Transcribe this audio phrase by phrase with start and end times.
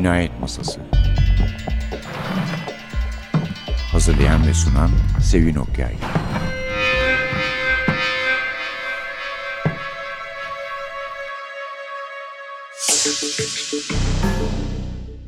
[0.00, 0.80] Cinayet Masası
[3.92, 4.90] Hazırlayan ve sunan
[5.22, 5.94] Sevin Okyay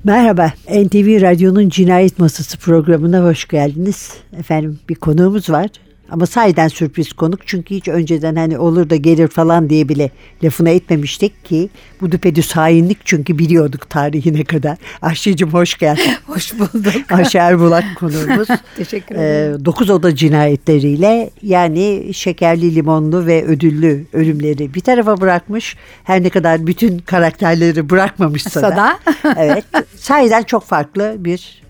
[0.04, 4.14] Merhaba, NTV Radyo'nun Cinayet Masası programına hoş geldiniz.
[4.38, 5.70] Efendim bir konuğumuz var.
[6.12, 10.10] Ama sahiden sürpriz konuk çünkü hiç önceden hani olur da gelir falan diye bile
[10.44, 11.68] lafına etmemiştik ki
[12.00, 14.78] bu düpedüz hainlik çünkü biliyorduk tarihine kadar.
[15.02, 16.12] Ayşe'cim hoş geldin.
[16.26, 17.12] hoş bulduk.
[17.12, 18.48] Ayşe Erbulak konuğumuz.
[18.76, 19.60] Teşekkür ederim.
[19.60, 25.76] Ee, dokuz oda cinayetleriyle yani şekerli limonlu ve ödüllü ölümleri bir tarafa bırakmış.
[26.04, 28.98] Her ne kadar bütün karakterleri bırakmamışsa da.
[29.36, 29.64] Evet.
[29.96, 31.61] Sahiden çok farklı bir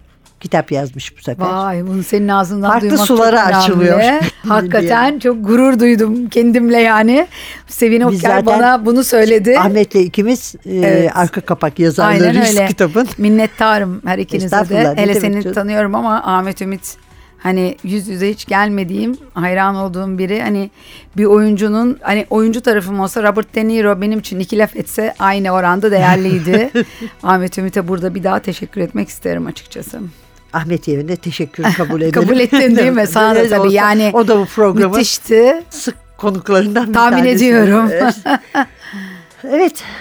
[0.42, 1.46] kitap yazmış bu sefer.
[1.46, 4.00] Vay bunu senin ağzından Farklı duymak sulara çok açılıyor.
[4.48, 7.27] Hakikaten çok gurur duydum kendimle yani.
[7.66, 9.58] Sevin Okyar bana bunu söyledi.
[9.58, 11.11] Ahmet'le ikimiz e, Evet.
[11.14, 12.66] arka kapak Aynen yazarlarıyız öyle.
[12.66, 13.08] kitabın.
[13.19, 14.94] Minnettarım her ikinize de.
[14.97, 15.55] Hele seni canım.
[15.55, 16.97] tanıyorum ama Ahmet Ümit
[17.38, 20.42] hani yüz yüze hiç gelmediğim, hayran olduğum biri.
[20.42, 20.70] Hani
[21.16, 25.50] bir oyuncunun hani oyuncu tarafım olsa Robert De Niro benim için iki laf etse aynı
[25.50, 26.70] oranda değerliydi.
[27.22, 30.00] Ahmet Ümit'e burada bir daha teşekkür etmek isterim açıkçası.
[30.53, 32.12] Ahmet yerine teşekkür kabul edelim.
[32.22, 33.06] Kabul ettin değil mi?
[33.06, 35.62] Sana da tabii yani O da bu programın Müthişti.
[35.70, 37.34] sık konuklarından bir Tahmin tanesi.
[37.47, 37.91] ediyorum.
[39.44, 39.83] Evet.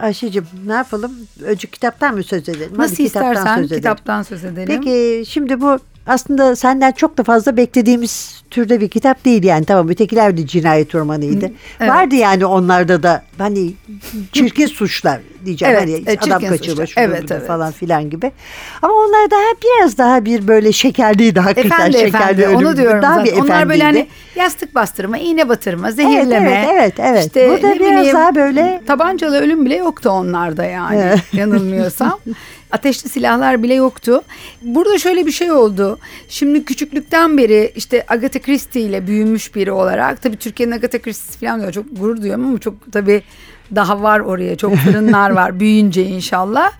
[0.00, 1.12] Ayşe'cim ne yapalım?
[1.44, 2.68] Önce kitaptan mı söz edelim?
[2.70, 3.80] Hadi Nasıl kitaptan istersen söz edelim.
[3.82, 4.66] kitaptan söz edelim.
[4.84, 9.88] Peki şimdi bu aslında senden çok da fazla beklediğimiz türde bir kitap değil yani tamam
[9.88, 11.50] ötekiler de cinayet romanıydı.
[11.80, 11.90] evet.
[11.90, 13.72] Vardı yani onlarda da hani
[14.32, 17.46] çirkin suçlar diyeceğim Evet, hani e, adam kaçırma şudur Evet, evet.
[17.46, 18.32] falan filan gibi.
[18.82, 23.14] Ama onlar daha biraz daha bir böyle şekerliydi hakikaten Efendi şekerli efendi onu diyorum daha
[23.14, 23.36] zaten.
[23.36, 26.50] bir Onlar böyle hani yastık bastırma, iğne batırma, Evet, zehirleme.
[26.50, 27.26] evet, evet, evet.
[27.26, 31.18] İşte Burada biraz bileyim, daha böyle Tabancalı ölüm bile yoktu onlarda yani Evet.
[31.32, 32.18] yanılmıyorsam.
[32.72, 34.22] Ateşli silahlar bile yoktu.
[34.62, 35.98] Burada şöyle bir şey oldu.
[36.28, 41.60] Şimdi küçüklükten beri işte Agatha Christie ile büyümüş biri olarak tabii Türkiye'nin Agatha Christie'si falan
[41.60, 41.72] diyor.
[41.72, 43.22] Çok gurur duyuyorum ama çok tabii
[43.74, 44.56] daha var oraya.
[44.56, 46.72] Çok fırınlar var büyüyünce inşallah.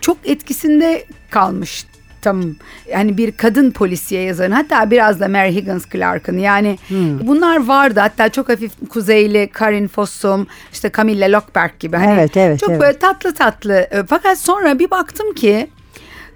[0.00, 1.86] Çok etkisinde kalmış
[2.22, 2.42] tam
[2.92, 6.78] yani bir kadın polisiye yazarın hatta biraz da Mary Higgins Clark'ın yani
[7.22, 12.60] bunlar vardı hatta çok hafif kuzeyli Karin Fossum işte Camilla Lockberg gibi hani Evet, evet,
[12.60, 12.80] çok evet.
[12.80, 15.70] böyle tatlı tatlı fakat sonra bir baktım ki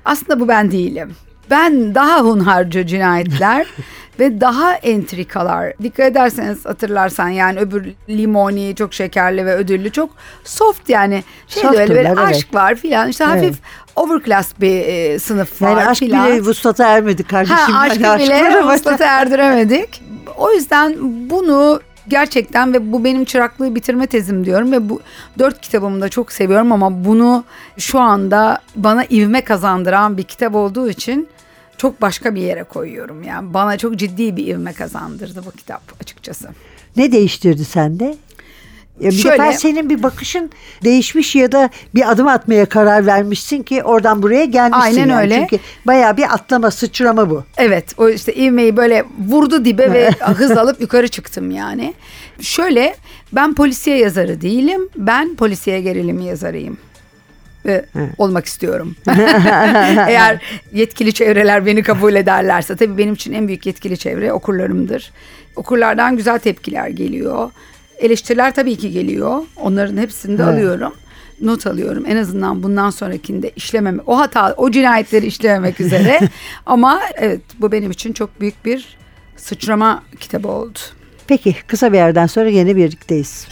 [0.05, 1.15] aslında bu ben değilim.
[1.51, 3.67] Ben daha hunharca cinayetler
[4.21, 5.73] ve daha entrikalar.
[5.83, 10.11] Dikkat ederseniz hatırlarsan yani öbür limoni çok şekerli ve ödüllü çok
[10.45, 12.19] soft yani şey de öyle böyle evet.
[12.19, 13.37] aşk var filan işte Evet.
[13.37, 13.59] hafif
[13.97, 16.27] overclass bir e, sınıf yani var aşk filan.
[16.27, 17.57] bile vuslata ermedi kardeşim.
[17.57, 20.03] Ha, Hani aşkı aşk bile vuslata erdiremedik.
[20.37, 20.97] O yüzden
[21.31, 25.01] bunu gerçekten ve bu benim çıraklığı bitirme tezim diyorum ve bu
[25.39, 27.45] dört kitabımı da çok seviyorum ama bunu
[27.79, 31.29] şu anda bana ivme kazandıran bir kitap olduğu için
[31.81, 33.23] çok başka bir yere koyuyorum.
[33.23, 36.49] Yani bana çok ciddi bir ivme kazandırdı bu kitap açıkçası.
[36.97, 38.17] Ne değiştirdi sende?
[39.01, 40.51] Ya bir Şöyle- defa senin bir bakışın
[40.85, 44.83] değişmiş ya da bir adım atmaya karar vermişsin ki oradan buraya gelmişsin.
[44.83, 45.21] Aynen yani.
[45.21, 45.35] öyle.
[45.51, 47.45] Çünkü bayağı bir atlama, sıçrama bu.
[47.57, 51.95] Evet o işte ivmeyi böyle vurdu dibe ve hız alıp yukarı çıktım yani.
[52.41, 52.97] Şöyle
[53.33, 54.89] ben polisiye yazarı değilim.
[54.97, 56.77] Ben polisiye gerilim yazarıyım.
[58.19, 58.97] Olmak istiyorum.
[60.09, 65.13] Eğer yetkili çevreler beni kabul ederlerse tabii benim için en büyük yetkili çevre okurlarımdır.
[65.57, 67.51] Okurlardan güzel tepkiler geliyor.
[67.99, 69.43] Eleştiriler tabii ki geliyor.
[69.57, 70.55] Onların hepsini de Evet.
[70.55, 70.93] alıyorum.
[71.41, 72.05] Not alıyorum.
[72.07, 76.21] En azından bundan sonrakinde işlememe, o hata, o cinayetleri işlememek üzere.
[76.67, 78.97] Ama evet bu benim için çok büyük bir
[79.37, 80.79] sıçrama kitabı oldu.
[81.27, 83.47] Peki kısa bir yerden sonra yine birlikteyiz.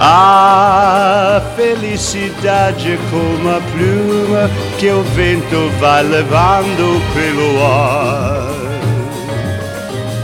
[0.00, 8.50] A felicidade como a pluma que o vento vai levando pelo ar.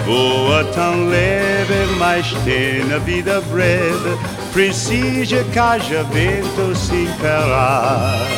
[0.05, 4.19] Voa tão leve, mas tem a vida breve,
[4.53, 8.30] precisa que haja vento sem parar.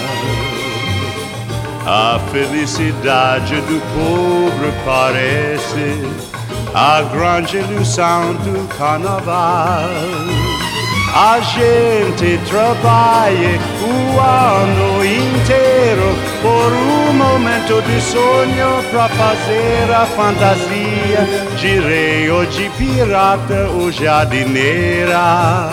[1.84, 6.00] A felicidade do pobre parece
[6.72, 9.90] a grande ilusão do carnaval.
[11.12, 21.26] A gente trabalha o ano inteiro por um momento de sonho para fazer a fantasia
[21.58, 25.72] de rei ou de pirata ou jardineira.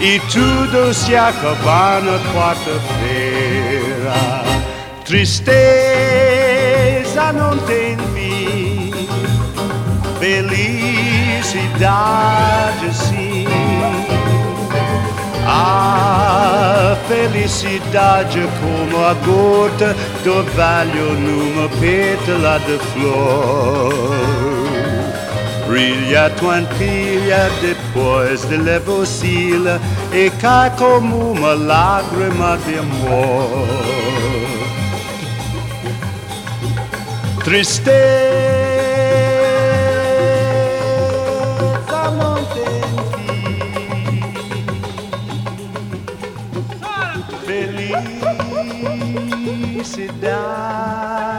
[0.00, 4.71] E tudo se acaba na quarta-feira.
[5.12, 5.44] Tristeza
[7.34, 8.94] não tem fim,
[10.18, 11.44] felicidade
[12.94, 13.46] sim.
[15.46, 19.94] A felicidade é como a gota
[20.24, 23.92] do orvalho numa pétala de flor.
[25.68, 29.78] Brilha tranquila depois de levocila
[30.10, 34.01] e cai como uma lágrima de amor.
[37.44, 37.92] Tristeza
[42.16, 42.80] não tem
[43.10, 44.22] fim.
[49.74, 51.31] Felicidade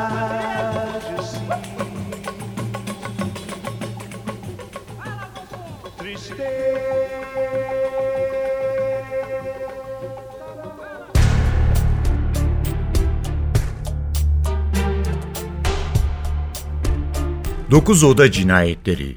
[17.74, 19.16] 9 Oda Cinayetleri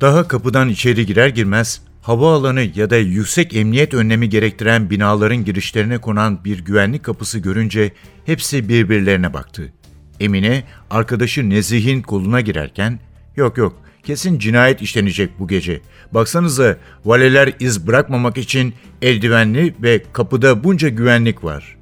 [0.00, 6.44] Daha kapıdan içeri girer girmez havaalanı ya da yüksek emniyet önlemi gerektiren binaların girişlerine konan
[6.44, 7.92] bir güvenlik kapısı görünce
[8.24, 9.72] hepsi birbirlerine baktı.
[10.20, 13.00] Emine arkadaşı Nezih'in koluna girerken
[13.36, 15.80] yok yok kesin cinayet işlenecek bu gece.
[16.12, 21.76] Baksanıza valeler iz bırakmamak için eldivenli ve kapıda bunca güvenlik var.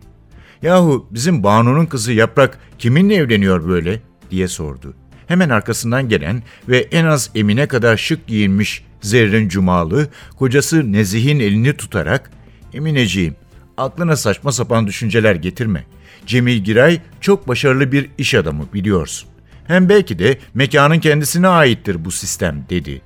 [0.62, 4.94] Yahu bizim Banu'nun kızı Yaprak kiminle evleniyor böyle diye sordu.
[5.30, 11.76] Hemen arkasından gelen ve en az Emine kadar şık giyinmiş Zerrin Cumalı, kocası Nezih'in elini
[11.76, 12.30] tutarak,
[12.74, 13.36] Emineciğim,
[13.76, 15.84] aklına saçma sapan düşünceler getirme.
[16.26, 19.28] Cemil Giray çok başarılı bir iş adamı biliyorsun.
[19.66, 23.02] Hem belki de mekanın kendisine aittir bu sistem dedi.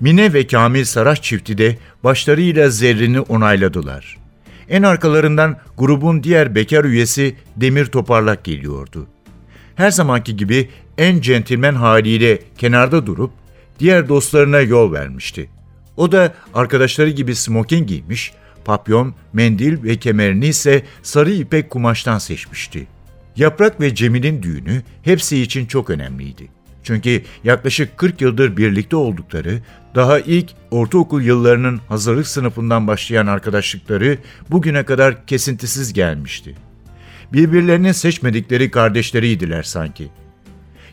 [0.00, 4.18] Mine ve Kamil Saraç çifti de başlarıyla Zerrin'i onayladılar.
[4.68, 9.06] En arkalarından grubun diğer bekar üyesi Demir Toparlak geliyordu.
[9.74, 10.68] Her zamanki gibi
[10.98, 13.30] en centilmen haliyle kenarda durup
[13.78, 15.50] diğer dostlarına yol vermişti.
[15.96, 18.32] O da arkadaşları gibi smoking giymiş,
[18.64, 22.86] papyon, mendil ve kemerini ise sarı ipek kumaştan seçmişti.
[23.36, 26.48] Yaprak ve Cemil'in düğünü hepsi için çok önemliydi.
[26.82, 29.60] Çünkü yaklaşık 40 yıldır birlikte oldukları,
[29.94, 34.18] daha ilk ortaokul yıllarının hazırlık sınıfından başlayan arkadaşlıkları
[34.50, 36.54] bugüne kadar kesintisiz gelmişti.
[37.32, 40.10] Birbirlerini seçmedikleri kardeşleriydiler sanki.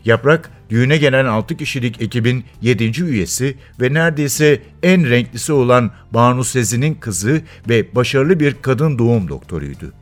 [0.04, 3.02] Yaprak, düğüne gelen 6 kişilik ekibin 7.
[3.02, 9.92] üyesi ve neredeyse en renklisi olan Banu Sezi'nin kızı ve başarılı bir kadın doğum doktoruydu.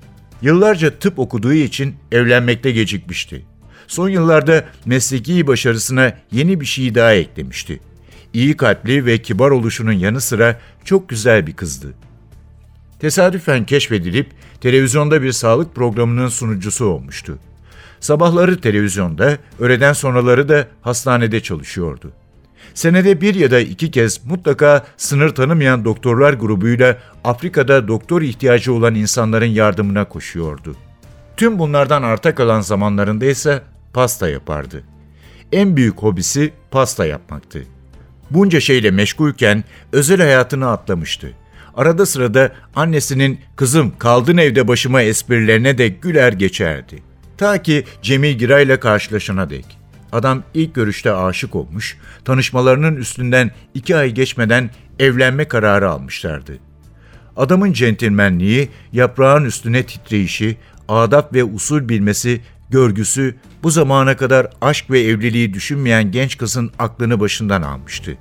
[0.43, 3.45] Yıllarca tıp okuduğu için evlenmekte gecikmişti.
[3.87, 7.81] Son yıllarda mesleki başarısına yeni bir şey daha eklemişti.
[8.33, 11.95] İyi kalpli ve kibar oluşunun yanı sıra çok güzel bir kızdı.
[12.99, 14.31] Tesadüfen keşfedilip
[14.61, 17.39] televizyonda bir sağlık programının sunucusu olmuştu.
[18.01, 22.13] Sabahları televizyonda, öğleden sonraları da hastanede çalışıyordu.
[22.75, 28.95] Senede bir ya da iki kez mutlaka sınır tanımayan doktorlar grubuyla Afrika'da doktor ihtiyacı olan
[28.95, 30.77] insanların yardımına koşuyordu.
[31.37, 34.85] Tüm bunlardan arta kalan zamanlarında ise pasta yapardı.
[35.53, 37.63] En büyük hobisi pasta yapmaktı.
[38.31, 41.33] Bunca şeyle meşgulken özel hayatını atlamıştı.
[41.75, 47.10] Arada sırada annesinin kızım kaldın evde başıma esprilerine de güler geçerdi.
[47.41, 49.79] Ta ki Cemil Giray'la karşılaşana dek.
[50.13, 56.59] Adam ilk görüşte aşık olmuş, tanışmalarının üstünden iki ay geçmeden evlenme kararı almışlardı.
[57.37, 60.57] Adamın centilmenliği, yaprağın üstüne titreyişi,
[60.89, 67.21] adap ve usul bilmesi, görgüsü bu zamana kadar aşk ve evliliği düşünmeyen genç kızın aklını
[67.21, 68.19] başından almıştı.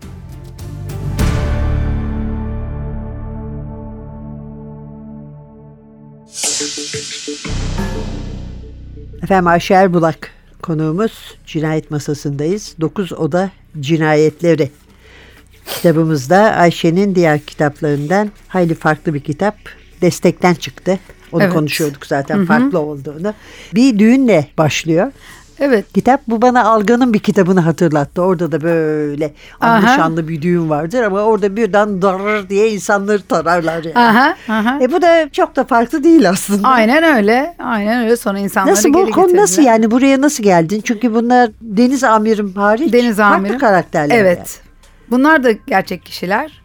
[9.23, 12.75] Efendim Ayşe Erbulak konuğumuz cinayet masasındayız.
[12.81, 14.71] 9 oda cinayetleri.
[15.65, 19.55] Kitabımızda Ayşe'nin diğer kitaplarından hayli farklı bir kitap.
[20.01, 20.99] destekten çıktı.
[21.31, 21.53] Onu Evet.
[21.53, 23.33] konuşuyorduk zaten farklı olduğunu.
[23.75, 25.11] Bir düğünle başlıyor.
[25.59, 25.93] Evet.
[25.93, 28.21] Kitap bu bana Algan'ın bir kitabını hatırlattı.
[28.21, 29.95] Orada da böyle anlı Aha.
[29.95, 33.97] şanlı bir düğün vardır ama orada birden darır diye insanları tararlar yani.
[33.97, 34.77] Aha, aha.
[34.81, 36.67] E bu da çok da farklı değil aslında.
[36.67, 37.55] Aynen öyle.
[37.59, 38.15] Aynen öyle.
[38.17, 40.81] Sonra insanları Nasıl bu konu nasıl yani buraya nasıl geldin?
[40.83, 43.59] Çünkü bunlar Deniz Amirim hariç Deniz farklı Amirim.
[43.59, 44.15] karakterler.
[44.17, 44.37] Evet.
[44.37, 44.47] yani.
[45.09, 46.61] Bunlar da gerçek kişiler.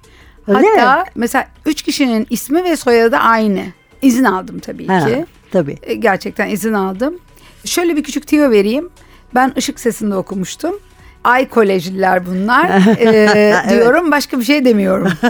[0.48, 1.04] Öyle Hatta mi?
[1.14, 3.60] mesela üç kişinin ismi ve soyadı aynı.
[4.02, 5.24] İzin aldım tabii Ha, ki.
[5.52, 5.76] tabii.
[5.82, 7.14] E, Gerçekten izin aldım.
[7.64, 8.88] Şöyle bir küçük tüyo vereyim.
[9.34, 10.80] Ben ışık sesinde okumuştum.
[11.24, 12.66] Ay kolejliler bunlar
[13.00, 15.12] e, diyorum başka bir şey demiyorum.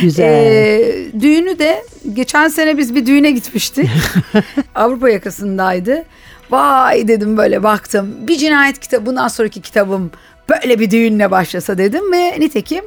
[0.00, 0.24] Güzel.
[0.24, 3.90] E, düğünü de geçen sene biz bir düğüne gitmiştik.
[4.74, 6.04] Avrupa yakasındaydı.
[6.50, 8.14] Vay dedim böyle baktım.
[8.20, 10.10] Bir cinayet kitabı bundan sonraki kitabım
[10.48, 12.84] böyle bir düğünle başlasa dedim ve nitekim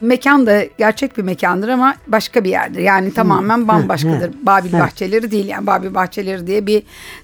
[0.00, 2.80] mekan da gerçek bir mekandır ama başka bir yerdir.
[2.80, 4.30] Yani tamamen bambaşkadır.
[4.42, 6.82] Babil Bahçeleri değil yani Babil Bahçeleri diye bir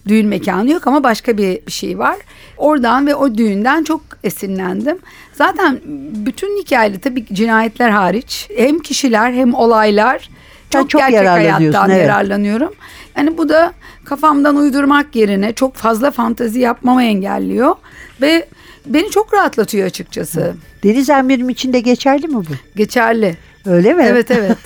[0.08, 2.16] düğün mekanı yok ama başka bir, şey var.
[2.56, 4.98] Oradan ve o düğünden çok esinlendim.
[5.32, 5.80] Zaten
[6.26, 10.30] bütün hikayede tabii cinayetler hariç hem kişiler hem olaylar
[10.70, 12.08] çok, çok gerçek hayattan evet.
[12.08, 12.72] yararlanıyorum.
[13.16, 13.72] Yani bu da
[14.04, 17.74] kafamdan uydurmak yerine çok fazla fantezi yapmamı engelliyor
[18.20, 18.48] ve
[18.86, 20.54] beni çok rahatlatıyor açıkçası.
[20.84, 22.44] Deniz Amirim için de geçerli mi bu?
[22.76, 23.36] Geçerli.
[23.66, 24.02] Öyle mi?
[24.06, 24.58] Evet evet.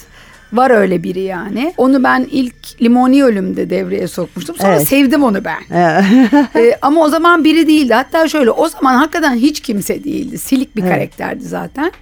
[0.53, 1.75] Var öyle biri yani.
[1.77, 4.57] Onu ben ilk Limoni Ölüm'de devreye sokmuştum.
[4.57, 4.89] Sonra Evet.
[4.89, 5.59] sevdim onu ben.
[6.57, 7.95] Ee, ama o zaman biri değildi.
[7.95, 10.39] Hatta şöyle o zaman hakikaten hiç kimse değildi.
[10.39, 10.93] Silik bir Evet.
[10.93, 11.93] karakterdi zaten.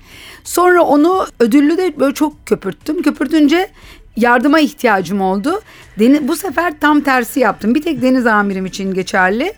[0.45, 3.03] Sonra onu ödüllü de böyle çok köpürttüm.
[3.03, 3.69] Köpürtünce
[4.17, 5.61] yardıma ihtiyacım oldu.
[5.99, 7.75] Deni- bu sefer tam tersi yaptım.
[7.75, 9.53] Bir tek Deniz Amirim için geçerli.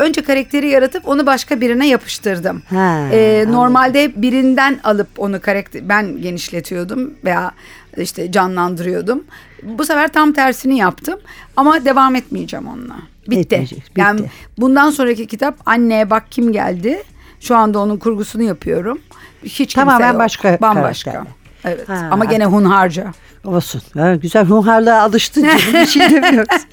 [0.00, 2.62] Önce karakteri yaratıp onu başka birine yapıştırdım.
[2.70, 7.50] Ha, Ee, normalde birinden alıp onu karakter ben genişletiyordum veya
[7.96, 9.24] işte canlandırıyordum.
[9.62, 11.18] Bu sefer tam tersini yaptım
[11.56, 12.96] ama devam etmeyeceğim onunla.
[13.28, 13.40] Bitti.
[13.54, 14.00] Etmeyecek, bitti.
[14.00, 14.20] Yani
[14.58, 17.02] bundan sonraki kitap Anne bak kim geldi.
[17.40, 18.98] Şu anda onun kurgusunu yapıyorum.
[19.44, 20.18] Hiç kimse Tamamen yok.
[20.18, 21.10] başka Bambaşka.
[21.12, 21.36] karakterler.
[21.64, 21.88] Evet.
[21.88, 22.08] Ha.
[22.10, 23.12] Ama gene hunharca.
[23.44, 23.82] Olsun.
[23.98, 25.46] Ha, güzel hunharlığa alıştın.
[25.74, 26.66] Bir şey demiyoruz.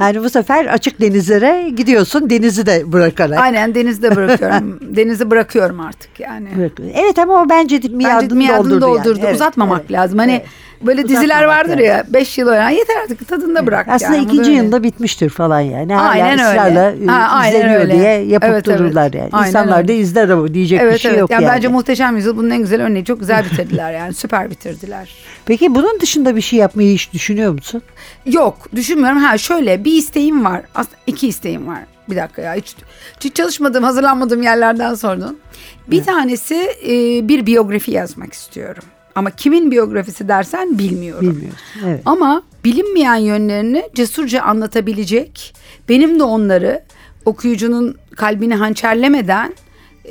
[0.00, 2.30] Yani bu sefer açık denizlere gidiyorsun.
[2.30, 3.38] Denizi de bırakarak.
[3.40, 4.78] Aynen denizde bırakıyorum.
[4.96, 6.48] Denizi bırakıyorum artık yani.
[6.94, 8.80] Evet ama o bence Bence miadını, miadını doldurdu.
[8.80, 9.08] doldurdu.
[9.18, 9.20] yani.
[9.24, 10.18] Evet, Uzatmamak evet, lazım.
[10.18, 10.46] Hani evet.
[10.82, 11.84] böyle diziler Uzatmamak vardır lazım.
[11.84, 12.74] ya 5 yıl öyle.
[12.74, 13.88] Yeter artık tadında bırak.
[13.88, 14.28] Aslında yani.
[14.28, 14.62] Da ikinci öyle.
[14.62, 15.94] yılda bitmiştir falan yani.
[15.94, 16.42] Hala Aynen öyle.
[16.50, 17.92] ısrarla Ha, aynen izleniyor öyle.
[17.94, 18.78] diye yapıp Evet, evet.
[18.78, 19.28] dururlar yani.
[19.32, 19.96] Aynen İnsanlar da öyle.
[19.96, 21.20] izler ama diyecek Evet bir şey evet.
[21.20, 21.44] yok yani.
[21.44, 21.54] yani.
[21.56, 23.04] Bence Muhteşem Yüzyıl bunun en güzel örneği.
[23.04, 24.14] Çok güzel bitirdiler yani.
[24.14, 25.14] Süper bitirdiler.
[25.48, 27.82] Peki bunun dışında bir şey yapmayı hiç düşünüyor musun?
[28.26, 29.18] Yok düşünmüyorum.
[29.18, 30.62] Ha şöyle bir isteğim var.
[30.74, 31.78] Aslında iki isteğim var.
[32.10, 32.76] Bir dakika ya hiç,
[33.20, 35.38] hiç çalışmadığım hazırlanmadığım yerlerden sordun.
[35.86, 36.54] Bir tanesi
[36.86, 38.82] e, bir biyografi yazmak istiyorum.
[39.14, 41.30] Ama kimin biyografisi dersen bilmiyorum.
[41.30, 41.60] Bilmiyorsun.
[41.86, 42.02] Evet.
[42.04, 45.54] Ama bilinmeyen yönlerini cesurca anlatabilecek,
[45.88, 46.82] benim de onları
[47.24, 49.54] okuyucunun kalbini hançerlemeden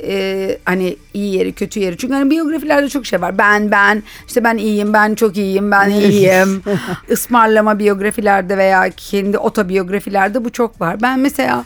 [0.04, 1.96] e, hani iyi yeri kötü yeri.
[1.96, 3.38] Çünkü hani biyografilerde çok şey var.
[3.38, 6.62] Ben ben işte ben iyiyim ben çok iyiyim ben iyiyim.
[7.08, 11.02] Ismarlama biyografilerde veya kendi otobiyografilerde bu çok var.
[11.02, 11.64] Ben mesela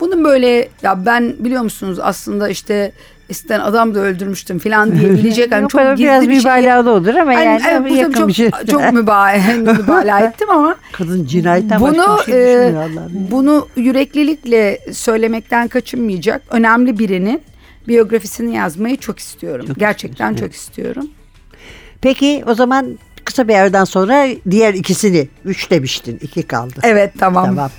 [0.00, 2.92] bunun böyle ya ben biliyor musunuz aslında işte
[3.28, 6.72] isten adam da öldürmüştüm falan diyebilecek hani çok gizli biraz bir şey.
[6.76, 8.50] olur ama Ay, yani evet, bu yakın çok, bir şey.
[8.70, 12.74] çok mübalağa, mübalağa ettim ama Kadın cinayetten bunu başka bir şey e,
[13.30, 17.42] bunu yüreklilikle söylemekten kaçınmayacak önemli birinin
[17.88, 19.66] biyografisini yazmayı çok istiyorum.
[19.78, 21.06] Gerçekten çok istiyorum.
[22.00, 26.18] Peki o zaman kısa bir aradan sonra diğer ikisini üç demiştin.
[26.22, 26.80] iki kaldı.
[26.82, 27.44] Evet tamam.
[27.44, 27.70] Tamam.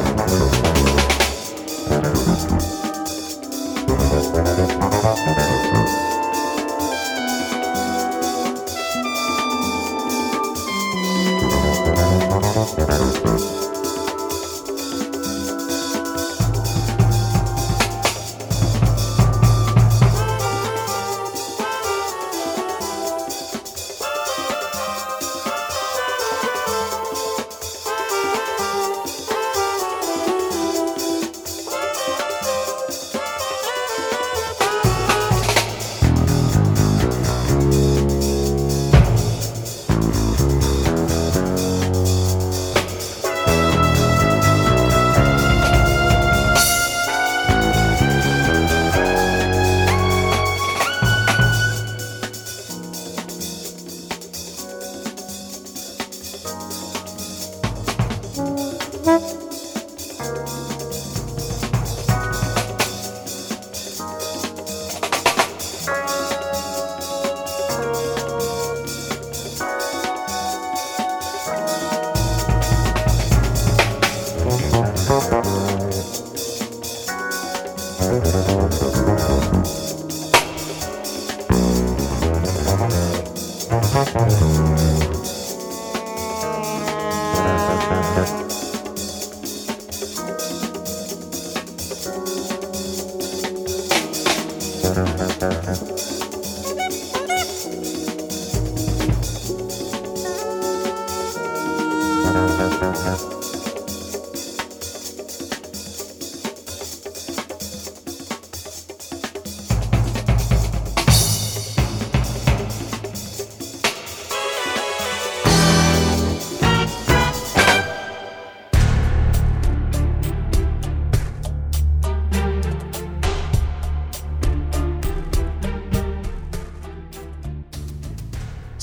[5.94, 5.99] you.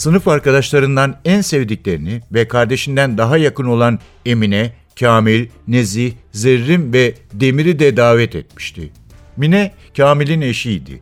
[0.06, 7.78] Sınıf arkadaşlarından en sevdiklerini ve kardeşinden daha yakın olan Emine, Kamil, Nezih, Zerrin ve Demir'i
[7.78, 8.92] de davet etmişti.
[9.36, 11.00] Mine, Kamil'in eşiydi.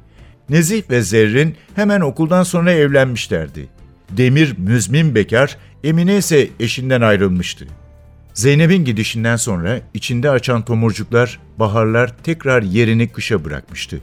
[0.49, 3.67] Nezih ve Zerrin hemen okuldan sonra evlenmişlerdi.
[4.11, 7.67] Demir müzmin bekar, Emine ise eşinden ayrılmıştı.
[8.35, 14.01] Zeynep'in gidişinden sonra içinde açan tomurcuklar, baharlar tekrar yerini kışa bırakmıştı.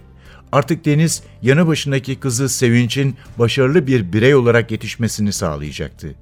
[0.51, 6.15] Artık Deniz yanı başındaki kızı Sevinç'in başarılı bir birey olarak yetişmesini sağlayacaktı.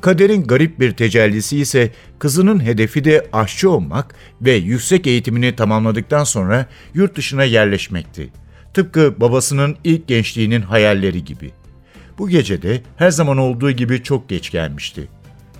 [0.00, 6.66] Kaderin garip bir tecellisi ise kızının hedefi de aşçı olmak ve yüksek eğitimini tamamladıktan sonra
[6.94, 8.32] yurt dışına yerleşmekti.
[8.74, 11.50] Tıpkı babasının ilk gençliğinin hayalleri gibi.
[12.18, 15.08] Bu gece de her zaman olduğu gibi çok geç gelmişti.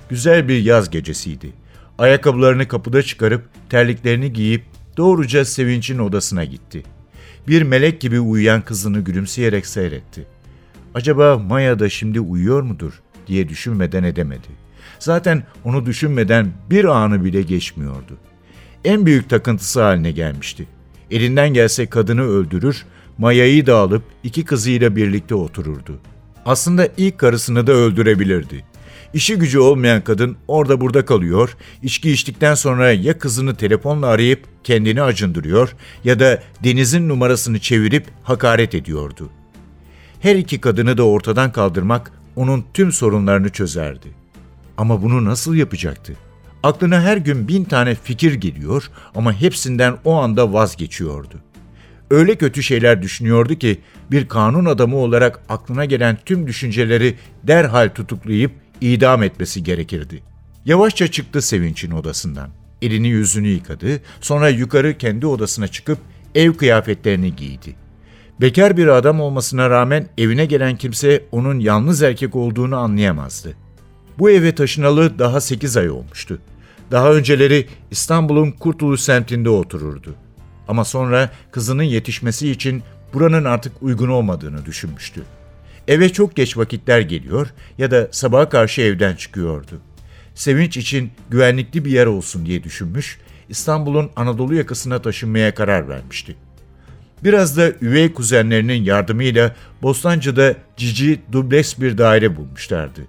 [0.08, 1.52] Güzel bir yaz gecesiydi.
[1.98, 4.64] Ayakkabılarını kapıda çıkarıp terliklerini giyip
[4.96, 6.82] doğruca Sevinç'in odasına gitti.
[7.50, 10.26] Bir melek gibi uyuyan kızını gülümseyerek seyretti.
[10.94, 14.48] Acaba Maya da şimdi uyuyor mudur diye düşünmeden edemedi.
[14.98, 18.16] Zaten onu düşünmeden bir anı bile geçmiyordu.
[18.84, 20.66] En büyük takıntısı haline gelmişti.
[21.10, 22.84] Elinden gelse kadını öldürür,
[23.18, 25.98] Maya'yı da alıp iki kızıyla birlikte otururdu.
[26.46, 28.64] Aslında ilk karısını da öldürebilirdi.
[29.14, 35.02] İşi gücü olmayan kadın orada burada kalıyor, içki içtikten sonra ya kızını telefonla arayıp kendini
[35.02, 39.30] acındırıyor ya da Deniz'in numarasını çevirip hakaret ediyordu.
[40.20, 44.08] Her iki kadını da ortadan kaldırmak onun tüm sorunlarını çözerdi.
[44.76, 46.16] Ama bunu nasıl yapacaktı?
[46.62, 51.34] Aklına her gün bin tane fikir geliyor ama hepsinden o anda vazgeçiyordu.
[52.10, 53.78] Öyle kötü şeyler düşünüyordu ki
[54.10, 60.22] bir kanun adamı olarak aklına gelen tüm düşünceleri derhal tutuklayıp idam etmesi gerekirdi.
[60.64, 62.50] Yavaşça çıktı Sevinç'in odasından.
[62.82, 65.98] Elini yüzünü yıkadı, sonra yukarı kendi odasına çıkıp
[66.34, 67.74] ev kıyafetlerini giydi.
[68.40, 73.54] Bekar bir adam olmasına rağmen evine gelen kimse onun yalnız erkek olduğunu anlayamazdı.
[74.18, 76.38] Bu eve taşınalı daha 8 ay olmuştu.
[76.90, 80.14] Daha önceleri İstanbul'un Kurtuluş semtinde otururdu.
[80.68, 82.82] Ama sonra kızının yetişmesi için
[83.14, 85.22] buranın artık uygun olmadığını düşünmüştü.
[85.90, 87.48] Eve çok geç vakitler geliyor
[87.78, 89.80] ya da sabaha karşı evden çıkıyordu.
[90.34, 96.36] Sevinç için güvenlikli bir yer olsun diye düşünmüş, İstanbul'un Anadolu yakasına taşınmaya karar vermişti.
[97.24, 103.00] Biraz da üvey kuzenlerinin yardımıyla Bostancı'da cici dubleks bir daire bulmuşlardı.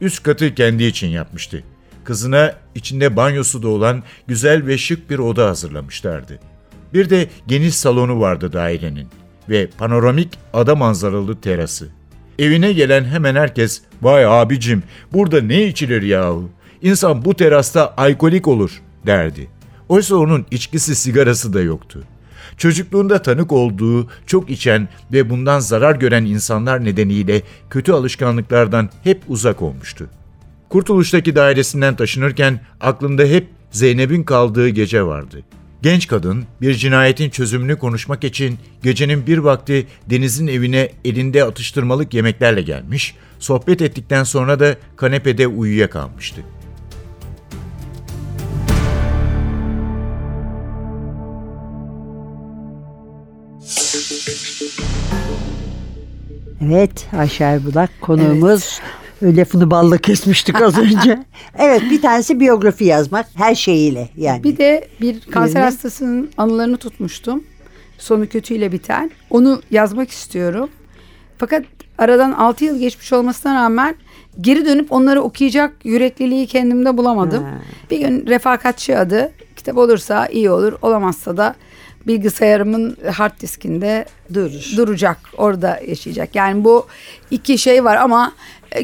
[0.00, 1.62] Üst katı kendi için yapmıştı.
[2.04, 6.38] Kızına içinde banyosu da olan güzel ve şık bir oda hazırlamışlardı.
[6.94, 9.08] Bir de geniş salonu vardı dairenin
[9.48, 11.88] ve panoramik ada manzaralı terası.
[12.38, 16.50] Evine gelen hemen herkes vay abicim burada ne içilir yahu?
[16.82, 19.48] İnsan bu terasta alkolik olur derdi.
[19.88, 22.04] Oysa onun içkisi sigarası da yoktu.
[22.56, 29.62] Çocukluğunda tanık olduğu çok içen ve bundan zarar gören insanlar nedeniyle kötü alışkanlıklardan hep uzak
[29.62, 30.06] olmuştu.
[30.68, 35.42] Kurtuluş'taki dairesinden taşınırken aklında hep Zeynep'in kaldığı gece vardı.
[35.84, 42.62] Genç kadın bir cinayetin çözümünü konuşmak için gecenin bir vakti Deniz'in evine elinde atıştırmalık yemeklerle
[42.62, 46.40] gelmiş, sohbet ettikten sonra da kanepede uyuyakalmıştı.
[56.60, 58.80] Evet Ayşer Bulak konuğumuz.
[59.22, 61.24] Lafını balla kesmiştik az önce.
[61.58, 64.44] evet bir tanesi biyografi yazmak her şeyiyle yani.
[64.44, 67.44] Bir de bir kanser Yerine- hastasının anılarını tutmuştum.
[67.98, 69.10] Sonu kötüyle biten.
[69.30, 70.70] Onu yazmak istiyorum.
[71.38, 71.64] Fakat
[71.98, 73.94] aradan 6 yıl geçmiş olmasına rağmen
[74.40, 77.44] geri dönüp onları okuyacak yürekliliği kendimde bulamadım.
[77.44, 77.50] Ha.
[77.90, 81.54] Bir gün refakatçi adı kitap olursa iyi olur olamazsa da
[82.06, 84.72] bilgisayarımın hard diskinde Durur.
[84.76, 86.34] duracak orada yaşayacak.
[86.34, 86.86] Yani bu
[87.30, 88.32] iki şey var ama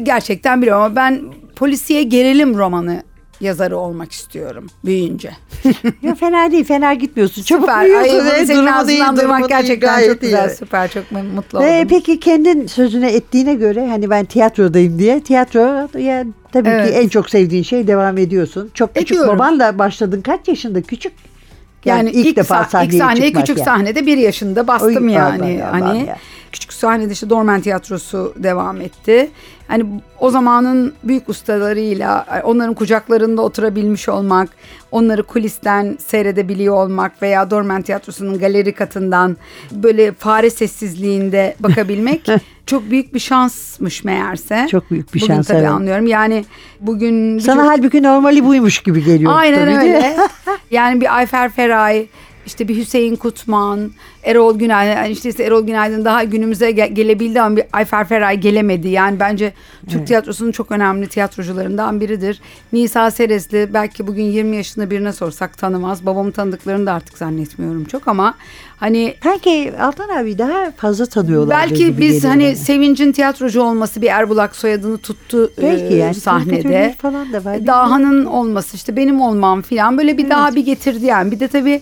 [0.03, 1.21] gerçekten biliyorum ama ben
[1.55, 3.03] polisiye gerilim romanı
[3.41, 5.31] yazarı olmak istiyorum büyüyünce.
[6.01, 7.43] Ya fena değil, fena gitmiyorsun.
[7.43, 7.85] Çabuk Süper.
[7.85, 8.29] büyüyorsun.
[8.29, 10.49] Ay, senin ağzından duymak gerçekten çok güzel.
[10.49, 10.55] iyi.
[10.55, 10.87] Süper.
[10.91, 11.87] Çok mutlu Ve oldum.
[11.89, 16.87] peki kendin sözüne ettiğine göre hani ben tiyatrodayım diye tiyatro ya tabii Evet.
[16.87, 18.71] ki en çok sevdiğin şey devam ediyorsun.
[18.73, 19.35] Çok küçük Ediyorum.
[19.39, 21.13] babanla başladın kaç yaşında küçük?
[21.85, 23.65] Yani, ilk, defa sah- ilk sahneye sahneye küçük yani.
[23.65, 25.63] sahnede bir yaşında bastım Oy, yani.
[25.63, 26.17] Allah Allah hani ya.
[26.51, 29.29] küçük sahnede işte Dormen Tiyatrosu devam etti.
[29.71, 29.85] Hani
[30.19, 34.49] o zamanın büyük ustalarıyla onların kucaklarında oturabilmiş olmak,
[34.91, 39.37] onları kulisten seyredebiliyor olmak veya Dormen Tiyatrosu'nun galeri katından
[39.71, 42.27] böyle fare sessizliğinde bakabilmek
[42.65, 44.67] çok büyük bir şansmış meğerse.
[44.71, 45.69] Çok büyük bir bugün şans, tabii evet.
[45.69, 46.07] anlıyorum.
[46.07, 46.45] Yani
[46.79, 49.31] bugün Sana birçok- halbuki normali buymuş gibi geliyor.
[49.35, 50.17] Aynen öyle.
[50.71, 52.07] yani bir Ayfer Feray,
[52.45, 53.91] işte bir Hüseyin Kutman,
[54.23, 54.95] Erol Günaydın.
[54.95, 58.87] Yani işte Erol Günaydın daha günümüze ge- gelebildi ama bir Ayfer Feray gelemedi.
[58.89, 59.53] Yani bence
[59.89, 62.41] Türk tiyatrosunun çok önemli tiyatrocularından biridir.
[62.73, 66.05] Nisa Serezli belki bugün 20 yaşında birine sorsak tanımaz.
[66.05, 68.33] Babamın tanıdıklarını da artık zannetmiyorum çok ama
[68.77, 71.57] hani Sanki Altan abi daha fazla tanıyorlar.
[71.69, 76.95] Belki biz hani Sevinç'in tiyatrocu olması bir Erbulak soyadını tuttu Belki e, yani sahnede.
[77.01, 77.67] falan da var?
[77.67, 81.31] Daha'nın olması işte benim olmam filan böyle bir daha bir getirdi yani.
[81.31, 81.81] Bir de tabii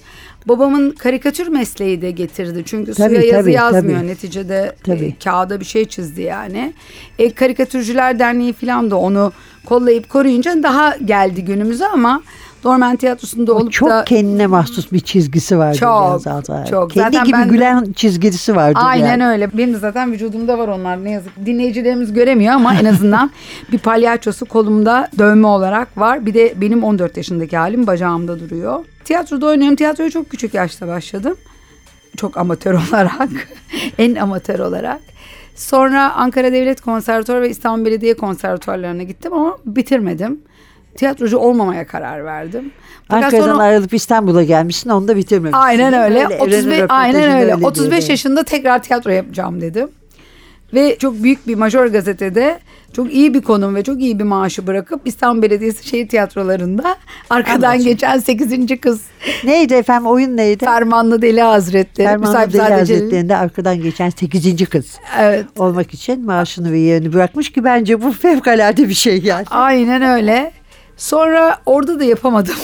[0.50, 2.64] babamın karikatür mesleği de getirdi.
[2.66, 4.08] Çünkü Tabii, suya yazı tabii, yazmıyor tabii.
[4.08, 5.16] neticede e, Tabii.
[5.24, 6.74] kağıda bir şey çizdi yani.
[7.20, 9.32] E, Karikatürcüler Derneği filan da onu
[9.66, 12.22] kollayıp koruyunca daha geldi günümüze ama
[12.64, 15.80] Dormen Tiyatrosu'nda olup çok da kendine mahsus bir çizgisi vardır.
[15.80, 16.22] Çok,
[16.70, 16.92] çok.
[16.92, 19.28] Kendi Zaten gibi ben- gülen çizgisi vardır Aynen yani.
[19.28, 19.58] öyle.
[19.58, 21.46] Benim de zaten vücudumda var onlar ne yazık.
[21.46, 23.32] Dinleyicilerimiz göremiyor ama en azından
[23.72, 26.26] bir palyaçosu kolumda dövme olarak var.
[26.26, 28.80] Bir de benim 14 yaşındaki halim bacağımda duruyor.
[29.10, 29.76] Tiyatroda oynuyorum.
[29.76, 31.38] Tiyatroya çok küçük yaşta başladım.
[32.17, 33.30] Çok amatör olarak.
[33.98, 35.00] en amatör olarak.
[35.56, 40.41] Sonra Ankara Devlet Konservatuarı ve İstanbul Belediye Konservatuarlarına gittim ama bitirmedim.
[40.95, 42.72] Tiyatrocu olmaya karar verdim.
[43.08, 45.62] Fakat Ankara'dan sonra- ayrılıp İstanbul'a gelmişsin onu da bitirmemişsin.
[45.63, 46.19] Aynen öyle.
[46.19, 47.58] Eren'in 35 röportajında aynen öyle.
[47.58, 48.10] diyor, 35 değil.
[48.10, 49.89] yaşında tekrar tiyatro yapacağım dedim.
[50.74, 52.60] Ve çok büyük bir major gazetede
[52.94, 56.96] çok iyi bir konum ve çok iyi bir maaşı bırakıp İstanbul Belediyesi şehir tiyatrolarında
[57.30, 57.86] arkadan Anladım.
[57.86, 58.82] geçen 8.
[58.82, 59.02] kız
[59.44, 60.66] Neydi efendim oyun neydi?
[60.66, 62.08] Fermanlı Deli Hazretleri.
[62.08, 64.70] Fermanlı Deli Hazretleri'nde arkadan geçen 8.
[64.70, 65.46] kız Evet.
[65.58, 69.46] olmak için maaşını ve yerini bırakmış ki bence bu fevkalade bir şey yani.
[69.50, 70.52] Aynen öyle.
[70.98, 72.56] Sonra orada da yapamadım.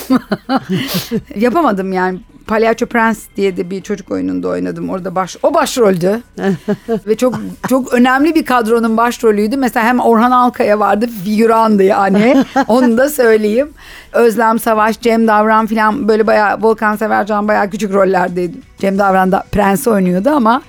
[1.36, 2.20] yapamadım yani.
[2.48, 4.90] Palyaço Prens diye de bir çocuk oyununda oynadım.
[4.90, 6.22] Orada baş o başroldü.
[7.08, 9.58] Ve çok çok önemli bir kadronun başrolüydü.
[9.58, 12.46] Mesela hem Orhan Alkaya vardı, figürandı yani.
[12.68, 13.70] Onu da söyleyeyim.
[14.14, 18.58] Özlem Savaş, Cem Davran falan böyle bayağı Volkan Severcan bayağı küçük rollerdeydi.
[18.78, 20.62] Cem Davran da prens oynuyordu ama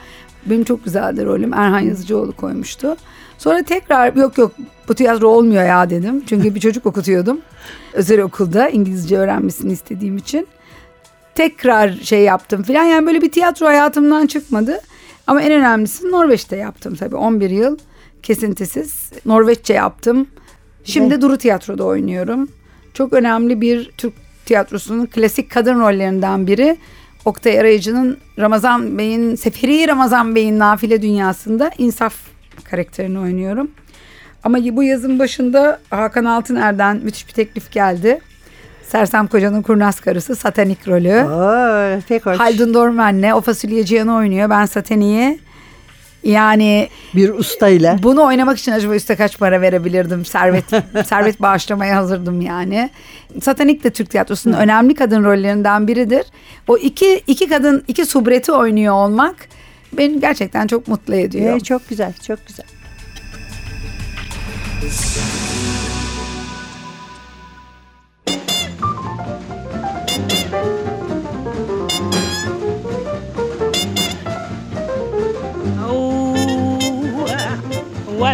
[0.46, 1.54] benim çok güzeldi rolüm.
[1.54, 2.96] Erhan Yazıcıoğlu koymuştu.
[3.38, 4.52] Sonra tekrar yok yok
[4.88, 6.22] bu tiyatro olmuyor ya dedim.
[6.26, 7.40] Çünkü bir çocuk okutuyordum.
[7.92, 10.46] Özel okulda İngilizce öğrenmesini istediğim için.
[11.36, 12.84] Tekrar şey yaptım filan.
[12.84, 14.80] Yani böyle bir tiyatro hayatımdan çıkmadı.
[15.26, 17.16] Ama en önemlisi Norveç'te yaptım tabii.
[17.16, 17.78] 11 yıl
[18.22, 19.12] kesintisiz.
[19.26, 20.26] Norveççe yaptım.
[20.84, 22.48] Şimdi Duru Tiyatro'da oynuyorum.
[22.94, 24.14] Çok önemli bir Türk
[24.46, 26.76] tiyatrosunun klasik kadın rollerinden biri.
[27.24, 32.14] Oktay Arayıcı'nın Ramazan Bey'in, Seferi Ramazan Bey'in Nafile Dünyası'nda insaf
[32.64, 33.70] karakterini oynuyorum.
[34.44, 38.20] Ama bu yazın başında Hakan Altıner'den müthiş bir teklif geldi.
[38.88, 41.14] Sersem Koca'nın kurnaz karısı Satanik rolü.
[41.30, 42.38] Oo, pek hoş.
[42.38, 44.50] Haldun Dormen'le o fasulyeciyanı oynuyor.
[44.50, 45.38] Ben Satani'yi.
[46.24, 47.98] Yani Bir ustayla.
[48.02, 50.24] bunu oynamak için acaba üste kaç para verebilirdim?
[50.24, 50.64] Servet
[51.06, 52.90] servet bağışlamaya hazırdım yani.
[53.42, 56.22] Satanik de Türk tiyatrosunun önemli kadın rollerinden biridir.
[56.68, 59.34] O iki iki kadın iki subreti oynuyor olmak
[59.92, 61.56] beni gerçekten çok mutlu ediyor.
[61.56, 62.66] Ee, çok güzel, çok güzel.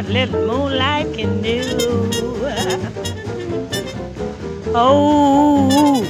[0.02, 1.62] What little moonlight can do.
[4.74, 6.02] Oh,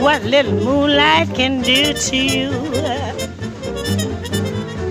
[0.00, 2.50] what little moonlight can do to you.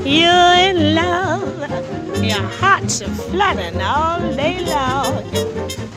[0.04, 5.24] You're in love, your heart's a fluttering all day long.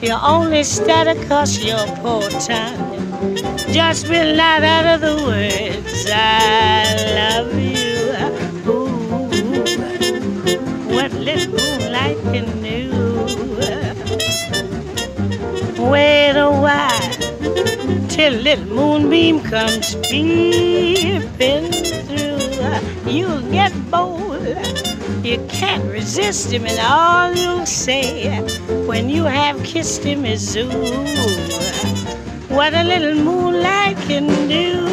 [0.00, 3.34] You're only started cause you're poor time.
[3.72, 7.67] Just been out of the words, I love you.
[18.18, 21.70] Till little moonbeam comes peeping
[22.08, 23.12] through.
[23.12, 24.44] You'll get bold,
[25.24, 28.40] You can't resist him, and all you'll say
[28.88, 30.68] when you have kissed him is ooh,
[32.48, 34.87] what a little moonlight can do.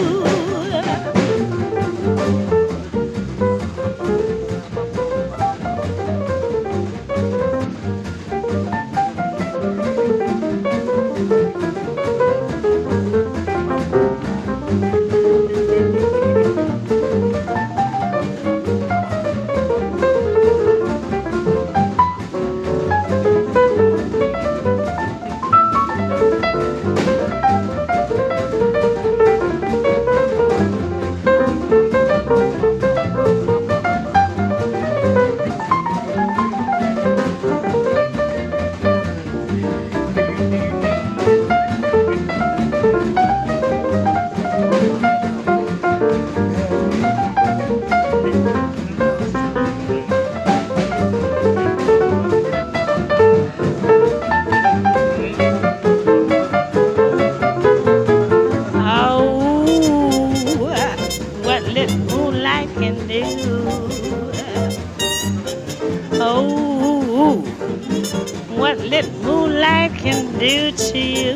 [70.05, 71.33] can do to you.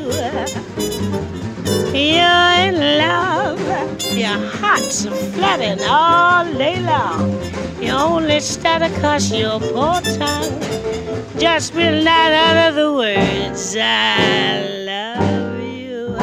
[1.92, 3.60] You're in love,
[4.16, 7.42] your heart's flooding all day long.
[7.82, 10.62] You only stutter cause your poor tongue
[11.40, 14.60] just will not utter the words I
[14.92, 16.16] love you.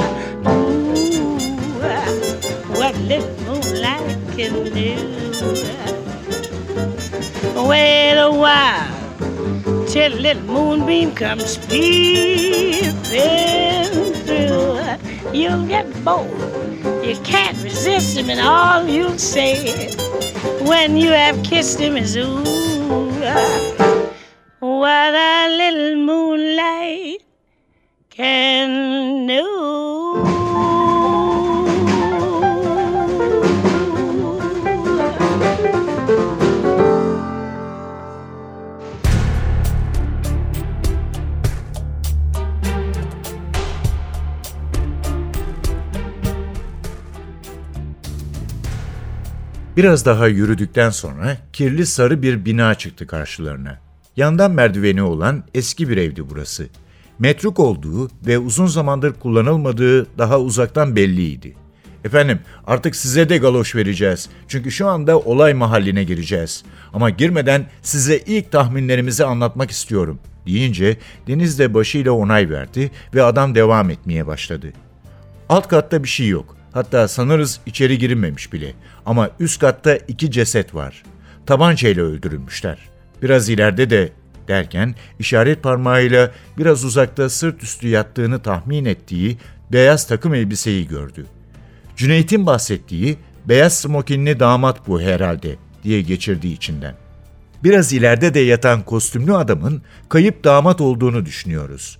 [0.46, 1.38] Ooh,
[2.78, 4.94] what little moonlight can do.
[7.68, 8.95] Wait a while
[9.88, 12.92] till little moonbeam comes peeping
[14.26, 14.80] through.
[15.32, 16.30] You'll get bold.
[17.04, 19.90] You can't resist him, and all you'll say
[20.62, 22.42] when you have kissed him is ooh.
[24.60, 27.22] what a little moonlight
[28.10, 29.55] can do.
[49.76, 53.78] Biraz daha yürüdükten sonra kirli sarı bir bina çıktı karşılarına.
[54.16, 56.66] Yandan merdiveni olan eski bir evdi burası.
[57.18, 61.54] Metruk olduğu ve uzun zamandır kullanılmadığı daha uzaktan belliydi.
[62.04, 64.28] Efendim artık size de galoş vereceğiz.
[64.48, 66.64] Çünkü şu anda olay mahalline gireceğiz.
[66.92, 73.54] Ama girmeden size ilk tahminlerimizi anlatmak istiyorum deyince Deniz de başıyla onay verdi ve adam
[73.54, 74.72] devam etmeye başladı.
[75.48, 76.55] Alt katta bir şey yok.
[76.76, 78.74] Hatta sanırız içeri girilmemiş bile.
[79.06, 81.02] Ama üst katta iki ceset var.
[81.46, 82.78] Tabancayla öldürülmüşler.
[83.22, 84.12] Biraz ileride de
[84.48, 89.38] derken işaret parmağıyla biraz uzakta sırt üstü yattığını tahmin ettiği
[89.72, 91.26] beyaz takım elbiseyi gördü.
[91.96, 96.94] Cüneyt'in bahsettiği beyaz smokinli damat bu herhalde diye geçirdiği içinden.
[97.64, 101.98] Biraz ileride de yatan kostümlü adamın kayıp damat olduğunu düşünüyoruz.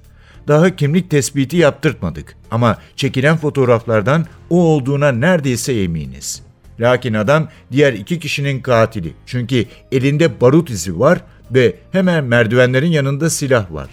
[0.49, 6.43] Daha kimlik tespiti yaptırtmadık ama çekilen fotoğraflardan o olduğuna neredeyse eminiz.
[6.81, 9.13] Lakin adam diğer iki kişinin katili.
[9.27, 13.89] Çünkü elinde barut izi var ve hemen merdivenlerin yanında silah var.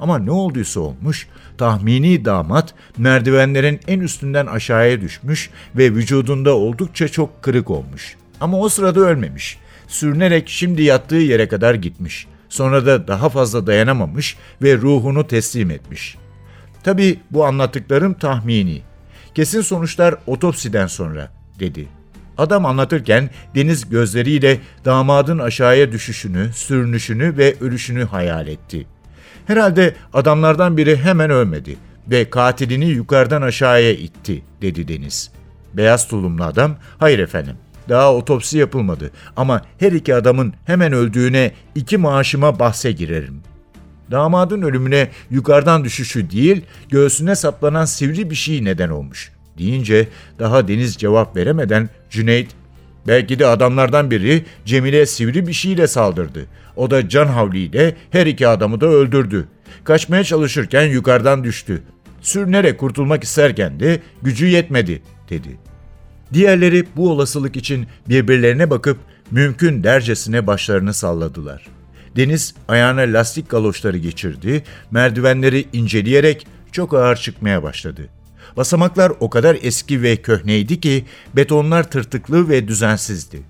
[0.00, 1.28] Ama ne olduysa olmuş,
[1.58, 8.16] tahmini damat merdivenlerin en üstünden aşağıya düşmüş ve vücudunda oldukça çok kırık olmuş.
[8.40, 9.58] Ama o sırada ölmemiş.
[9.88, 12.26] Sürünerek şimdi yattığı yere kadar gitmiş.
[12.56, 16.16] Sonra da daha fazla dayanamamış ve ruhunu teslim etmiş.
[16.82, 18.82] Tabi bu anlattıklarım tahmini.
[19.34, 21.88] Kesin sonuçlar otopsiden sonra dedi.
[22.38, 28.86] Adam anlatırken Deniz gözleriyle damadın aşağıya düşüşünü, sürünüşünü ve ölüşünü hayal etti.
[29.46, 31.76] Herhalde adamlardan biri hemen ölmedi
[32.10, 35.30] ve katilini yukarıdan aşağıya itti, dedi Deniz.
[35.74, 37.56] Beyaz tulumlu adam, hayır efendim,
[37.88, 43.42] daha otopsi yapılmadı ama her iki adamın hemen öldüğüne iki maaşıma bahse girerim.
[44.10, 50.96] Damadın ölümüne yukarıdan düşüşü değil, göğsüne saplanan sivri bir şey neden olmuş deyince daha Deniz
[50.96, 52.50] cevap veremeden Cüneyt
[53.06, 56.46] belki de adamlardan biri Cemile sivri bir şeyle saldırdı.
[56.76, 59.48] O da can havliyle her iki adamı da öldürdü.
[59.84, 61.82] Kaçmaya çalışırken yukarıdan düştü.
[62.20, 65.56] Sürünerek kurtulmak isterken de gücü yetmedi dedi.
[66.32, 68.98] Diğerleri bu olasılık için birbirlerine bakıp
[69.30, 71.66] mümkün dercesine başlarını salladılar.
[72.16, 78.08] Deniz ayağına lastik galoşları geçirdi, merdivenleri inceleyerek çok ağır çıkmaya başladı.
[78.56, 81.04] Basamaklar o kadar eski ve köhneydi ki
[81.36, 83.42] betonlar tırtıklı ve düzensizdi.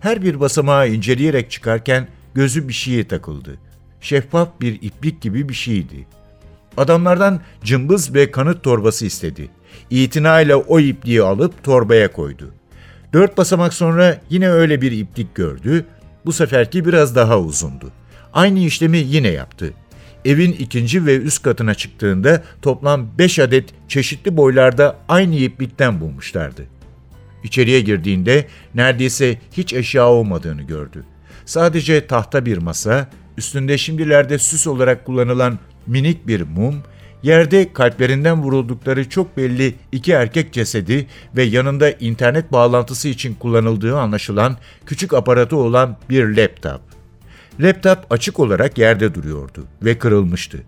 [0.00, 3.58] Her bir basamağı inceleyerek çıkarken gözü bir şeye takıldı.
[4.00, 6.06] Şeffaf bir iplik gibi bir şeydi.
[6.76, 9.50] Adamlardan cımbız ve kanıt torbası istedi.
[9.90, 12.50] İtinayla o ipliği alıp torbaya koydu.
[13.12, 15.84] Dört basamak sonra yine öyle bir iplik gördü.
[16.26, 17.90] Bu seferki biraz daha uzundu.
[18.32, 19.72] Aynı işlemi yine yaptı.
[20.24, 26.62] Evin ikinci ve üst katına çıktığında toplam beş adet çeşitli boylarda aynı iplikten bulmuşlardı.
[27.44, 31.04] İçeriye girdiğinde neredeyse hiç eşya olmadığını gördü.
[31.44, 33.08] Sadece tahta bir masa,
[33.38, 36.74] üstünde şimdilerde süs olarak kullanılan minik bir mum,
[37.22, 41.06] yerde kalplerinden vuruldukları çok belli iki erkek cesedi
[41.36, 44.56] ve yanında internet bağlantısı için kullanıldığı anlaşılan
[44.86, 46.80] küçük aparatı olan bir laptop.
[47.60, 50.58] Laptop açık olarak yerde duruyordu ve kırılmıştı.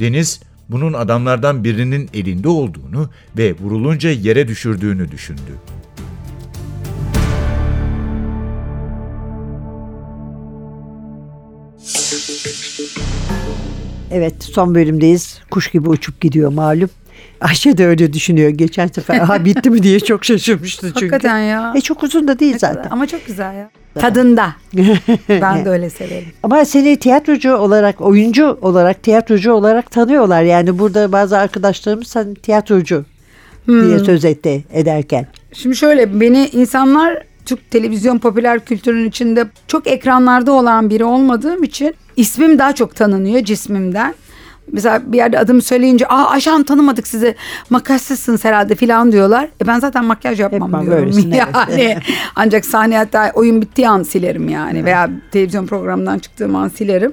[0.00, 5.52] Deniz bunun adamlardan birinin elinde olduğunu ve vurulunca yere düşürdüğünü düşündü.
[14.12, 15.40] Evet son bölümdeyiz.
[15.50, 16.90] Kuş gibi uçup gidiyor malum.
[17.40, 18.50] Ayşe de öyle düşünüyor.
[18.50, 21.00] Geçen sefer aha bitti mi diye çok şaşırmıştı çünkü.
[21.00, 21.72] Hakikaten ya.
[21.76, 22.90] E çok uzun da değil zaten.
[22.90, 23.70] Ama çok güzel ya.
[23.94, 24.54] Tadında.
[25.28, 26.28] ben de öyle severim.
[26.42, 30.42] Ama seni tiyatrocu olarak, oyuncu olarak, tiyatrocu olarak tanıyorlar.
[30.42, 33.04] Yani burada bazı arkadaşlarımız sen tiyatrocu
[33.68, 35.26] diye söz etti ederken.
[35.52, 41.94] Şimdi şöyle beni insanlar Türk televizyon popüler kültürün içinde çok ekranlarda olan biri olmadığım için
[42.18, 44.14] ismim daha çok tanınıyor cismimden.
[44.72, 47.34] Mesela bir yerde adımı söyleyince aa Ayşe Hanım tanımadık sizi
[47.70, 49.48] makassızsınız herhalde filan diyorlar.
[49.62, 51.02] E ben zaten makyaj yapmam Yapmam, diyorum.
[51.02, 51.48] böylesin, evet.
[51.76, 51.98] Yani
[52.36, 57.12] ancak sahne hatta oyun bittiği an silerim yani veya televizyon programından çıktığım an silerim.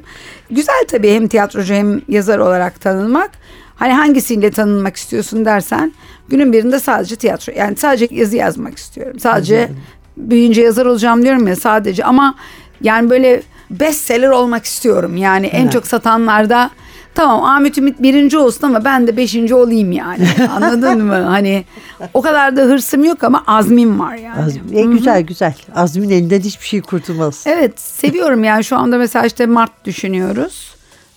[0.51, 3.31] Güzel tabii hem tiyatrocu hem yazar olarak tanınmak.
[3.75, 5.93] Hani hangisiyle tanınmak istiyorsun dersen
[6.29, 9.19] günün birinde sadece tiyatro yani sadece yazı yazmak istiyorum.
[9.19, 9.69] Sadece
[10.17, 12.35] büyüyünce yazar olacağım diyorum ya sadece ama
[12.81, 13.41] yani böyle
[13.79, 15.17] bestseller olmak istiyorum.
[15.17, 16.69] Yani en çok satanlarda
[17.15, 20.27] tamam Ahmet Ümit birinci olsun ama ben de beşinci olayım yani.
[20.55, 21.15] Anladın mı?
[21.15, 21.65] Hani
[22.13, 24.45] o kadar da hırsım yok ama azmim var yani.
[24.45, 24.79] Azmi.
[24.79, 25.55] E, güzel güzel.
[25.75, 27.43] Azmin elinden hiçbir şey kurtulmaz.
[27.45, 30.74] Evet seviyorum yani şu anda mesela işte Mart düşünüyoruz.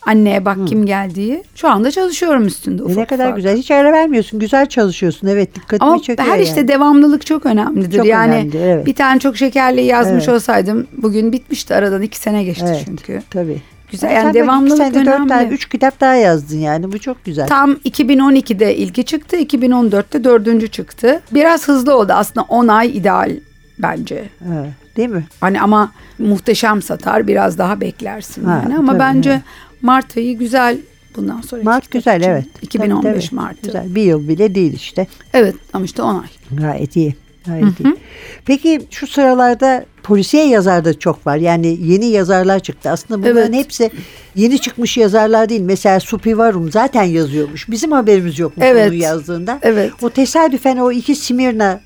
[0.08, 1.42] Anneye bak kim geldiği.
[1.54, 3.36] Şu anda çalışıyorum üstünde E, ufak ne kadar ufak.
[3.36, 3.56] güzel.
[3.56, 4.40] Hiç ara vermiyorsun.
[4.40, 5.26] Güzel çalışıyorsun.
[5.28, 6.42] Evet dikkatimi Ama çekiyor her yani.
[6.42, 7.96] işte devamlılık çok önemlidir.
[7.96, 8.86] Çok yani önemlidir, evet.
[8.86, 10.28] bir tane çok şekerli yazmış Evet.
[10.34, 13.22] olsaydım bugün bitmişti aradan iki sene geçti Evet, çünkü.
[13.30, 13.62] Tabii.
[13.90, 15.28] Güzel Sen yani iki devamlılık senede dört önemli.
[15.28, 16.92] tane, üç kitap daha yazdın yani.
[16.92, 17.48] Bu çok güzel.
[17.48, 21.20] Tam 2012'de ilki çıktı, 2014'te dördüncü çıktı.
[21.34, 23.30] Biraz hızlı oldu aslında 10 ay ideal
[23.78, 24.24] bence.
[24.54, 25.24] Evet, değil mi?
[25.40, 29.42] Hani ama muhteşem satar biraz daha beklersin Ha, yani ama tabii, bence evet.
[29.82, 30.78] Mart ayı güzel
[31.16, 31.62] bundan sonra.
[31.62, 32.46] Mart güzel evet.
[32.62, 33.34] 2015 Tabii, tabii.
[33.34, 33.66] Mart'ı.
[33.66, 33.94] Güzel.
[33.94, 35.06] Bir yıl bile değil işte.
[35.34, 36.28] Evet ama işte 10 ay.
[36.60, 37.16] Gayet iyi.
[37.46, 37.96] Gayet iyi.
[38.44, 41.36] Peki şu sıralarda polisiye yazar da çok var.
[41.36, 42.90] Yani yeni yazarlar çıktı.
[42.90, 43.64] Aslında bunların Evet.
[43.64, 43.90] hepsi
[44.34, 45.60] yeni çıkmış yazarlar değil.
[45.60, 47.70] Mesela Supi Varum zaten yazıyormuş.
[47.70, 48.88] Bizim haberimiz yokmuş Evet.
[48.90, 49.58] onun yazdığında.
[49.62, 49.92] Evet.
[50.02, 51.80] O tesadüfen o iki Simirna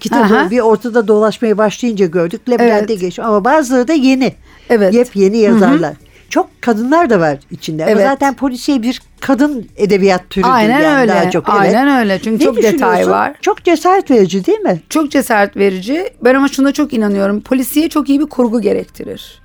[0.00, 0.50] kitabı Aha.
[0.50, 2.48] bir ortada dolaşmaya başlayınca gördük.
[2.48, 3.00] Labirente Evet.
[3.00, 3.18] geç.
[3.18, 4.32] Ama bazıları da yeni.
[4.70, 4.94] Evet.
[4.94, 5.94] Yepyeni yazarlar.
[6.32, 7.82] Çok kadınlar da var içinde.
[7.82, 8.06] Ama Evet.
[8.06, 11.12] zaten polisiye bir kadın edebiyat türüdür Aynen yani öyle.
[11.12, 11.48] daha çok.
[11.48, 11.60] Evet.
[11.60, 12.18] Aynen öyle.
[12.18, 13.34] Çünkü Ne çok detay var.
[13.40, 14.80] Çok cesaret verici değil mi?
[14.88, 16.10] Çok cesaret verici.
[16.24, 17.40] Ben ama şuna çok inanıyorum.
[17.40, 19.42] Polisiye çok iyi bir kurgu gerektirir.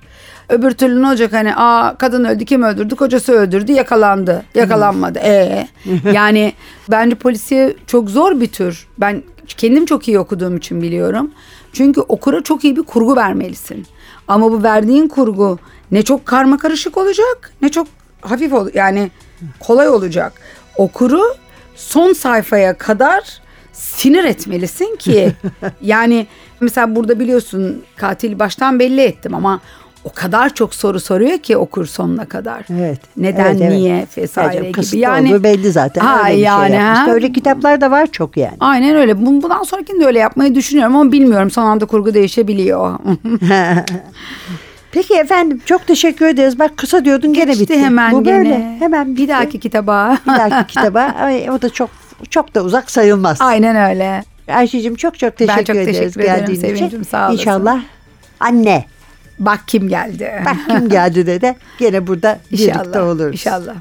[0.48, 5.68] Öbür türlü ne olacak hani aa kadın öldü kim öldürdü kocası öldürdü yakalandı yakalanmadı ee
[6.12, 6.52] yani
[6.90, 11.30] bence polisiye çok zor bir tür ben kendim çok iyi okuduğum için biliyorum
[11.72, 13.86] çünkü okura çok iyi bir kurgu vermelisin
[14.28, 15.58] ama bu verdiğin kurgu
[15.90, 17.86] ne çok karma karışık olacak ne çok
[18.20, 19.10] hafif ol yani
[19.60, 20.32] kolay olacak.
[20.76, 21.22] Okuru
[21.76, 23.40] son sayfaya kadar
[23.72, 25.32] sinir etmelisin ki.
[25.80, 26.26] Yani
[26.60, 29.60] mesela burada biliyorsun katil baştan belli ettim ama
[30.04, 32.64] o kadar çok soru soruyor ki okur sonuna kadar.
[32.78, 33.00] Evet.
[33.16, 33.70] Neden, Evet, evet.
[33.72, 34.72] niye Evet, vesaire gibi.
[34.72, 36.00] kasıtlı Yani olduğu belli zaten.
[36.00, 37.14] Ha, Öyle bir yani, şey yapmış.
[37.14, 38.56] Öyle kitaplar da var çok yani.
[38.60, 39.12] Aynen öyle.
[39.12, 41.50] Bun- Bundan sonrakini de öyle yapmayı düşünüyorum ama bilmiyorum.
[41.50, 42.98] Son anda kurgu değişebiliyor.
[44.92, 46.58] Peki efendim çok teşekkür ederiz.
[46.58, 47.78] Bak kısa diyordun gene Geçti bitti.
[47.80, 48.38] hemen Bu gene.
[48.38, 48.76] böyle.
[48.78, 49.28] Hemen Bir bitti.
[49.28, 50.18] dahaki kitaba.
[50.26, 51.00] bir dahaki kitaba.
[51.20, 51.90] Ay, o da çok
[52.30, 53.36] çok da uzak sayılmaz.
[53.40, 54.22] Aynen öyle.
[54.52, 56.76] Ayşe'cim çok çok teşekkür çok ederiz teşekkür ederim geldiğin için.
[56.76, 57.38] Sevincim, sağ olasın.
[57.38, 57.80] İnşallah
[58.40, 58.84] anne
[59.38, 60.42] Bak kim geldi.
[60.46, 63.06] bak kim geldi de de gene burada birlikte İnşallah.
[63.06, 63.32] oluruz.
[63.32, 63.74] İnşallah.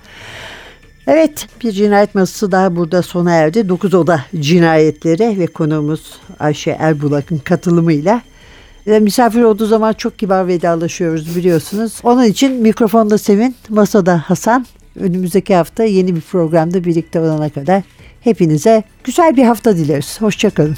[1.08, 3.70] Evet bir cinayet masası daha burada sona erdi.
[3.70, 8.22] Dokuz oda cinayetleri ve konuğumuz Ayşe Erbulak'ın katılımıyla.
[8.88, 12.00] Ve misafir olduğu zaman çok kibar vedalaşıyoruz biliyorsunuz.
[12.04, 14.66] Onun için mikrofonda Sevin, masada Hasan.
[15.00, 17.84] Önümüzdeki hafta yeni bir programda birlikte olana kadar
[18.22, 20.22] hepinize güzel bir hafta dileriz.
[20.22, 20.78] Hoşçakalın.